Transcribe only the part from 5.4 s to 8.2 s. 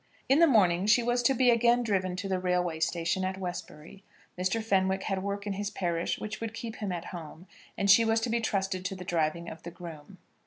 in his parish which would keep him at home, and she was